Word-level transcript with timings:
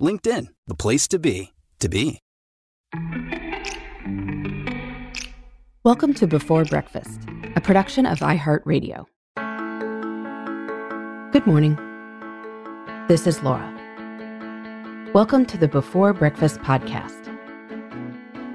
LinkedIn, 0.00 0.46
the 0.66 0.74
place 0.74 1.06
to 1.08 1.18
be, 1.18 1.52
to 1.78 1.88
be. 1.88 2.20
Welcome 5.84 6.14
to 6.14 6.26
Before 6.26 6.64
Breakfast, 6.64 7.20
a 7.54 7.60
production 7.60 8.06
of 8.06 8.20
iHeartRadio. 8.20 9.04
Good 11.32 11.46
morning. 11.46 11.76
This 13.08 13.26
is 13.26 13.42
Laura. 13.42 13.70
Welcome 15.12 15.44
to 15.46 15.58
the 15.58 15.68
Before 15.68 16.14
Breakfast 16.14 16.60
podcast. 16.60 17.26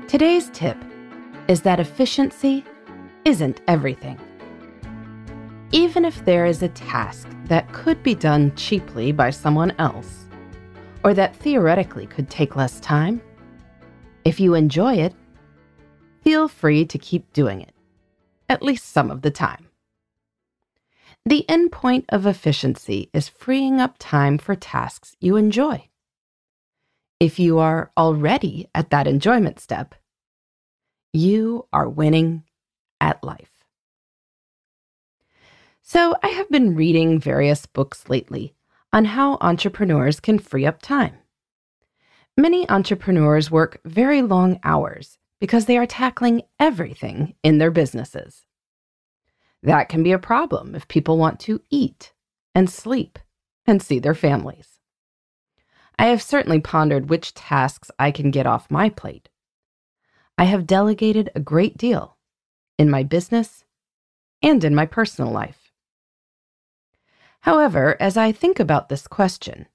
Today's 0.08 0.50
tip 0.52 0.78
is 1.48 1.62
that 1.62 1.80
efficiency 1.80 2.66
isn't 3.24 3.62
everything. 3.68 4.20
Even 5.72 6.06
if 6.06 6.26
there 6.26 6.46
is 6.46 6.64
a 6.64 6.70
task 6.70 7.28
that 7.46 7.72
could 7.72 8.02
be 8.02 8.16
done 8.16 8.56
cheaply 8.56 9.12
by 9.12 9.30
someone 9.30 9.74
else, 9.78 10.25
or 11.06 11.14
that 11.14 11.36
theoretically 11.36 12.08
could 12.08 12.32
take 12.32 12.56
less 12.56 12.80
time, 12.80 13.22
if 14.26 14.40
you 14.40 14.56
enjoy 14.56 14.96
it, 14.96 15.14
feel 16.24 16.48
free 16.48 16.84
to 16.84 16.98
keep 16.98 17.32
doing 17.32 17.62
it, 17.62 17.76
at 18.50 18.64
least 18.64 18.92
some 18.92 19.12
of 19.12 19.22
the 19.22 19.30
time. 19.30 19.68
The 21.24 21.48
end 21.48 21.72
point 21.72 22.06
of 22.10 22.26
efficiency 22.26 23.12
is 23.14 23.30
freeing 23.30 23.80
up 23.80 23.98
time 24.00 24.40
for 24.40 24.56
tasks 24.56 25.16
you 25.20 25.36
enjoy. 25.36 25.88
If 27.20 27.38
you 27.38 27.60
are 27.60 27.92
already 27.96 28.68
at 28.74 28.90
that 28.90 29.06
enjoyment 29.06 29.60
step, 29.60 29.94
you 31.14 31.68
are 31.72 31.88
winning 31.88 32.46
at 33.00 33.24
life. 33.24 33.52
So, 35.84 36.16
I 36.24 36.30
have 36.30 36.50
been 36.50 36.76
reading 36.76 37.20
various 37.20 37.68
books 37.68 38.10
lately 38.10 38.55
on 38.96 39.04
how 39.04 39.38
entrepreneurs 39.42 40.22
can 40.22 40.40
free 40.40 40.66
up 40.66 40.82
time. 40.82 41.18
Many 42.38 42.68
entrepreneurs 42.70 43.52
work 43.52 43.82
very 43.84 44.22
long 44.22 44.58
hours 44.64 45.18
because 45.42 45.66
they 45.66 45.78
are 45.78 45.86
tackling 45.86 46.44
everything 46.62 47.36
in 47.44 47.58
their 47.58 47.72
businesses. 47.72 48.46
That 49.62 49.90
can 49.90 50.02
be 50.02 50.14
a 50.14 50.18
problem 50.18 50.76
if 50.76 50.88
people 50.88 51.18
want 51.18 51.42
to 51.42 51.62
eat 51.70 52.14
and 52.56 52.70
sleep 52.70 53.20
and 53.66 53.82
see 53.82 54.00
their 54.00 54.16
families. 54.16 54.80
I 56.00 56.06
have 56.06 56.22
certainly 56.22 56.62
pondered 56.62 57.10
which 57.10 57.34
tasks 57.34 57.92
I 58.00 58.12
can 58.12 58.32
get 58.32 58.48
off 58.48 58.72
my 58.72 58.88
plate. 58.90 59.28
I 60.38 60.46
have 60.46 60.66
delegated 60.66 61.32
a 61.36 61.42
great 61.42 61.76
deal 61.76 62.16
in 62.78 62.90
my 62.90 63.04
business 63.04 63.66
and 64.42 64.64
in 64.64 64.74
my 64.74 64.86
personal 64.86 65.34
life. 65.34 65.65
However, 67.46 67.96
as 68.00 68.18
I 68.18 68.32
think 68.32 68.60
about 68.60 68.90
this 68.90 69.08
question, 69.08 69.68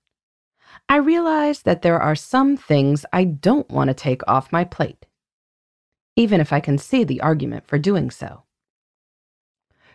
I 0.88 0.96
realize 0.96 1.62
that 1.62 1.82
there 1.82 2.00
are 2.00 2.16
some 2.16 2.56
things 2.56 3.06
I 3.12 3.24
don't 3.24 3.70
want 3.70 3.88
to 3.88 3.94
take 3.94 4.22
off 4.28 4.52
my 4.52 4.64
plate 4.64 5.06
even 6.20 6.38
if 6.38 6.52
I 6.52 6.60
can 6.60 6.76
see 6.76 7.02
the 7.02 7.22
argument 7.22 7.66
for 7.66 7.78
doing 7.78 8.10
so. 8.10 8.42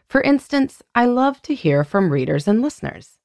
For 0.08 0.22
instance, 0.22 0.82
I 0.96 1.06
love 1.06 1.40
to 1.44 1.54
hear 1.54 1.84
from 1.84 2.12
readers 2.12 2.48
and 2.48 2.64
listeners. 2.64 3.20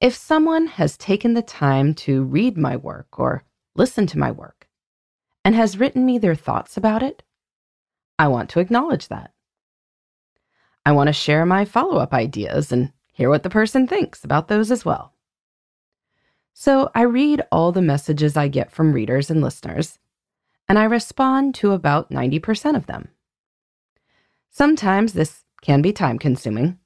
If 0.00 0.14
someone 0.14 0.68
has 0.68 0.96
taken 0.96 1.34
the 1.34 1.42
time 1.42 1.94
to 2.06 2.22
read 2.22 2.56
my 2.56 2.76
work 2.76 3.18
or 3.18 3.42
listen 3.74 4.06
to 4.08 4.18
my 4.18 4.30
work 4.30 4.68
and 5.44 5.56
has 5.56 5.76
written 5.76 6.06
me 6.06 6.18
their 6.18 6.36
thoughts 6.36 6.76
about 6.76 7.02
it, 7.02 7.24
I 8.20 8.28
want 8.28 8.50
to 8.50 8.60
acknowledge 8.60 9.08
that. 9.08 9.32
I 10.86 10.92
want 10.92 11.08
to 11.08 11.12
share 11.12 11.44
my 11.44 11.64
follow 11.64 11.98
up 11.98 12.14
ideas 12.14 12.70
and 12.70 12.92
hear 13.14 13.30
what 13.30 13.42
the 13.42 13.50
person 13.50 13.86
thinks 13.86 14.22
about 14.22 14.48
those 14.48 14.70
as 14.70 14.84
well. 14.84 15.14
So 16.52 16.90
I 16.94 17.02
read 17.02 17.42
all 17.50 17.72
the 17.72 17.80
messages 17.80 18.36
I 18.36 18.48
get 18.48 18.70
from 18.70 18.92
readers 18.92 19.30
and 19.30 19.40
listeners 19.40 19.98
and 20.68 20.78
I 20.78 20.84
respond 20.84 21.54
to 21.56 21.72
about 21.72 22.10
90% 22.10 22.76
of 22.76 22.86
them. 22.86 23.08
Sometimes 24.50 25.12
this 25.12 25.44
can 25.62 25.82
be 25.82 25.92
time 25.92 26.18
consuming. 26.18 26.78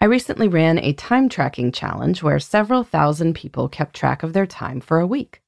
I 0.00 0.06
recently 0.06 0.48
ran 0.48 0.78
a 0.78 0.92
time 0.92 1.28
tracking 1.28 1.72
challenge 1.72 2.22
where 2.22 2.38
several 2.38 2.84
thousand 2.84 3.34
people 3.34 3.68
kept 3.68 3.94
track 3.94 4.22
of 4.22 4.32
their 4.32 4.46
time 4.46 4.80
for 4.80 4.98
a 4.98 5.06
week. 5.06 5.40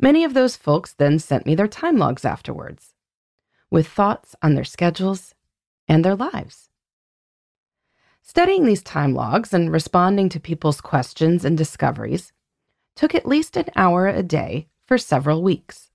Many 0.00 0.24
of 0.24 0.34
those 0.34 0.56
folks 0.56 0.92
then 0.92 1.18
sent 1.18 1.46
me 1.46 1.54
their 1.54 1.68
time 1.68 1.96
logs 1.96 2.24
afterwards, 2.24 2.94
with 3.70 3.86
thoughts 3.86 4.34
on 4.42 4.54
their 4.54 4.64
schedules 4.64 5.34
and 5.88 6.04
their 6.04 6.16
lives. 6.16 6.70
Studying 8.24 8.64
these 8.64 8.82
time 8.82 9.14
logs 9.14 9.52
and 9.52 9.70
responding 9.72 10.28
to 10.28 10.38
people's 10.38 10.80
questions 10.80 11.44
and 11.44 11.58
discoveries 11.58 12.32
took 12.94 13.14
at 13.14 13.26
least 13.26 13.56
an 13.56 13.66
hour 13.74 14.06
a 14.06 14.22
day 14.22 14.68
for 14.86 14.96
several 14.96 15.42
weeks. 15.42 15.90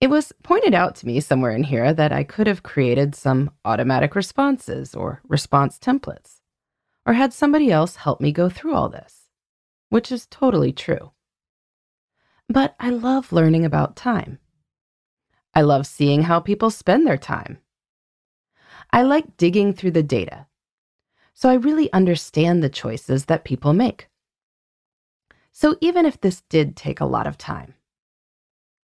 It 0.00 0.10
was 0.10 0.32
pointed 0.42 0.74
out 0.74 0.96
to 0.96 1.06
me 1.06 1.20
somewhere 1.20 1.52
in 1.52 1.62
here 1.62 1.92
that 1.92 2.12
I 2.12 2.24
could 2.24 2.48
have 2.48 2.64
created 2.64 3.14
some 3.14 3.52
automatic 3.64 4.16
responses 4.16 4.94
or 4.94 5.22
response 5.28 5.78
templates, 5.78 6.40
or 7.06 7.12
had 7.14 7.32
somebody 7.32 7.70
else 7.70 7.96
help 7.96 8.20
me 8.20 8.32
go 8.32 8.48
through 8.48 8.74
all 8.74 8.88
this, 8.88 9.28
which 9.90 10.10
is 10.10 10.26
totally 10.26 10.72
true. 10.72 11.12
But 12.48 12.74
I 12.80 12.90
love 12.90 13.32
learning 13.32 13.64
about 13.64 13.94
time. 13.94 14.40
I 15.54 15.62
love 15.62 15.86
seeing 15.86 16.22
how 16.22 16.40
people 16.40 16.70
spend 16.70 17.06
their 17.06 17.16
time. 17.16 17.58
I 18.92 19.02
like 19.02 19.36
digging 19.36 19.72
through 19.74 19.92
the 19.92 20.02
data, 20.02 20.47
so 21.38 21.48
I 21.48 21.54
really 21.54 21.92
understand 21.92 22.64
the 22.64 22.68
choices 22.68 23.26
that 23.26 23.44
people 23.44 23.72
make. 23.72 24.08
So 25.52 25.76
even 25.80 26.04
if 26.04 26.20
this 26.20 26.40
did 26.48 26.74
take 26.74 26.98
a 26.98 27.04
lot 27.04 27.28
of 27.28 27.38
time, 27.38 27.74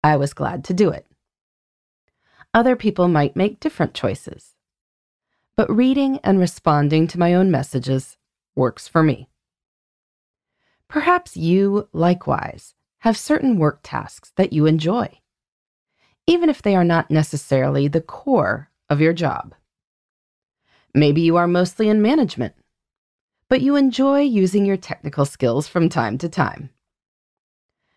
I 0.02 0.16
was 0.16 0.32
glad 0.32 0.64
to 0.64 0.72
do 0.72 0.88
it. 0.88 1.06
Other 2.54 2.76
people 2.76 3.08
might 3.08 3.36
make 3.36 3.60
different 3.60 3.92
choices. 3.92 4.54
But 5.54 5.70
reading 5.70 6.18
and 6.24 6.38
responding 6.38 7.06
to 7.08 7.18
my 7.18 7.34
own 7.34 7.50
messages 7.50 8.16
works 8.54 8.88
for 8.88 9.02
me. 9.02 9.28
Perhaps 10.88 11.36
you, 11.36 11.90
likewise, 11.92 12.74
have 13.00 13.18
certain 13.18 13.58
work 13.58 13.80
tasks 13.82 14.32
that 14.36 14.54
you 14.54 14.64
enjoy, 14.64 15.20
even 16.26 16.48
if 16.48 16.62
they 16.62 16.74
are 16.74 16.84
not 16.84 17.10
necessarily 17.10 17.86
the 17.86 18.00
core 18.00 18.70
of 18.88 18.98
your 18.98 19.12
job. 19.12 19.54
Maybe 20.94 21.20
you 21.20 21.36
are 21.36 21.46
mostly 21.46 21.88
in 21.88 22.02
management, 22.02 22.54
but 23.48 23.60
you 23.60 23.76
enjoy 23.76 24.20
using 24.22 24.66
your 24.66 24.76
technical 24.76 25.24
skills 25.24 25.68
from 25.68 25.88
time 25.88 26.18
to 26.18 26.28
time. 26.28 26.70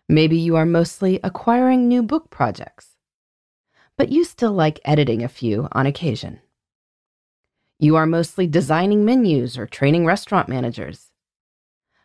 Maybe 0.08 0.36
you 0.36 0.54
are 0.54 0.66
mostly 0.66 1.18
acquiring 1.24 1.88
new 1.88 2.04
book 2.04 2.30
projects, 2.30 2.90
but 3.96 4.10
you 4.10 4.22
still 4.22 4.52
like 4.52 4.78
editing 4.84 5.24
a 5.24 5.28
few 5.28 5.66
on 5.72 5.86
occasion. 5.86 6.40
You 7.80 7.96
are 7.96 8.06
mostly 8.06 8.46
designing 8.46 9.04
menus 9.04 9.58
or 9.58 9.66
training 9.66 10.06
restaurant 10.06 10.48
managers, 10.48 11.10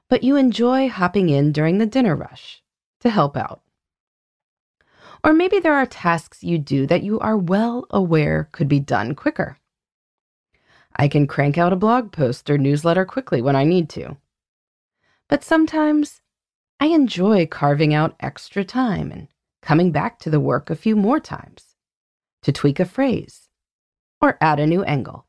but 0.09 0.23
you 0.23 0.37
enjoy 0.37 0.89
hopping 0.89 1.29
in 1.29 1.51
during 1.51 1.77
the 1.77 1.85
dinner 1.85 2.15
rush 2.15 2.63
to 3.01 3.11
help 3.11 3.37
out. 3.37 3.61
Or 5.23 5.33
maybe 5.33 5.59
there 5.59 5.75
are 5.75 5.85
tasks 5.85 6.43
you 6.43 6.57
do 6.57 6.87
that 6.87 7.03
you 7.03 7.19
are 7.19 7.37
well 7.37 7.85
aware 7.91 8.49
could 8.51 8.67
be 8.67 8.79
done 8.79 9.13
quicker. 9.13 9.58
I 10.99 11.07
can 11.07 11.27
crank 11.27 11.57
out 11.57 11.71
a 11.71 11.77
blog 11.77 12.11
post 12.11 12.49
or 12.49 12.57
newsletter 12.57 13.05
quickly 13.05 13.41
when 13.41 13.55
I 13.55 13.63
need 13.63 13.87
to. 13.91 14.17
But 15.29 15.45
sometimes 15.45 16.19
I 16.77 16.87
enjoy 16.87 17.47
carving 17.47 17.93
out 17.93 18.17
extra 18.19 18.65
time 18.65 19.09
and 19.09 19.29
coming 19.61 19.93
back 19.93 20.19
to 20.19 20.29
the 20.29 20.41
work 20.41 20.69
a 20.69 20.75
few 20.75 20.97
more 20.97 21.21
times 21.21 21.77
to 22.41 22.51
tweak 22.51 22.81
a 22.81 22.85
phrase 22.85 23.47
or 24.19 24.37
add 24.41 24.59
a 24.59 24.67
new 24.67 24.83
angle. 24.83 25.25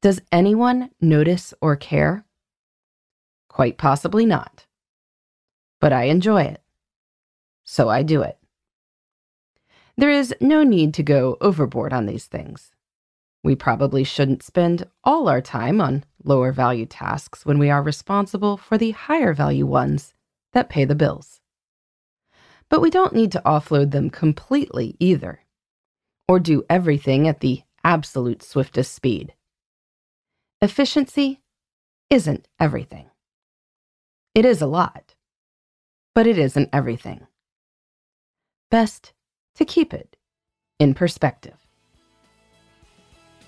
Does 0.00 0.22
anyone 0.30 0.90
notice 1.00 1.52
or 1.60 1.74
care? 1.74 2.24
Quite 3.48 3.78
possibly 3.78 4.26
not. 4.26 4.64
But 5.80 5.92
I 5.92 6.04
enjoy 6.04 6.42
it. 6.42 6.62
So 7.64 7.88
I 7.88 8.04
do 8.04 8.22
it. 8.22 8.38
There 9.96 10.10
is 10.10 10.32
no 10.40 10.62
need 10.62 10.94
to 10.94 11.02
go 11.02 11.36
overboard 11.40 11.92
on 11.92 12.06
these 12.06 12.26
things. 12.26 12.70
We 13.42 13.56
probably 13.56 14.04
shouldn't 14.04 14.42
spend 14.42 14.86
all 15.02 15.28
our 15.28 15.40
time 15.40 15.80
on 15.80 16.04
lower 16.22 16.52
value 16.52 16.86
tasks 16.86 17.46
when 17.46 17.58
we 17.58 17.70
are 17.70 17.82
responsible 17.82 18.56
for 18.56 18.76
the 18.76 18.90
higher 18.90 19.32
value 19.32 19.66
ones 19.66 20.12
that 20.52 20.68
pay 20.68 20.84
the 20.84 20.94
bills. 20.94 21.40
But 22.68 22.80
we 22.80 22.90
don't 22.90 23.14
need 23.14 23.32
to 23.32 23.42
offload 23.44 23.90
them 23.90 24.10
completely 24.10 24.96
either, 24.98 25.40
or 26.28 26.38
do 26.38 26.64
everything 26.68 27.26
at 27.26 27.40
the 27.40 27.62
absolute 27.82 28.42
swiftest 28.42 28.94
speed. 28.94 29.34
Efficiency 30.60 31.40
isn't 32.10 32.46
everything. 32.58 33.08
It 34.34 34.44
is 34.44 34.60
a 34.60 34.66
lot, 34.66 35.14
but 36.14 36.26
it 36.26 36.38
isn't 36.38 36.68
everything. 36.72 37.26
Best 38.70 39.14
to 39.54 39.64
keep 39.64 39.94
it 39.94 40.16
in 40.78 40.94
perspective. 40.94 41.59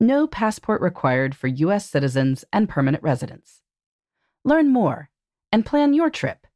no 0.00 0.26
passport 0.26 0.80
required 0.80 1.34
for 1.34 1.48
U.S. 1.48 1.88
citizens 1.88 2.44
and 2.52 2.68
permanent 2.68 3.02
residents. 3.02 3.62
Learn 4.44 4.72
more 4.72 5.08
and 5.52 5.66
plan 5.66 5.94
your 5.94 6.10
trip 6.10 6.46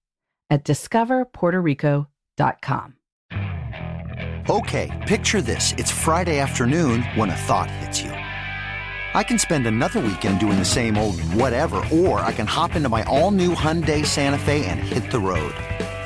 at 0.51 0.65
discoverpuertorico.com. 0.65 2.95
Okay, 4.51 5.05
picture 5.07 5.41
this. 5.41 5.73
It's 5.79 5.91
Friday 5.91 6.41
afternoon 6.41 7.03
when 7.15 7.31
a 7.31 7.37
thought 7.37 7.71
hits 7.71 8.03
you. 8.03 8.11
I 8.11 9.23
can 9.23 9.39
spend 9.39 9.67
another 9.67 10.01
weekend 10.01 10.41
doing 10.41 10.59
the 10.59 10.65
same 10.65 10.97
old 10.97 11.21
whatever, 11.35 11.77
or 11.93 12.21
I 12.21 12.33
can 12.33 12.47
hop 12.47 12.75
into 12.75 12.89
my 12.89 13.05
all 13.05 13.31
new 13.31 13.55
Hyundai 13.55 14.05
Santa 14.05 14.39
Fe 14.39 14.65
and 14.67 14.81
hit 14.81 15.11
the 15.11 15.21
road. 15.21 15.55